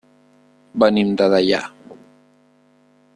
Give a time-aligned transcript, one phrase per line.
[0.83, 1.59] Venim de Deià.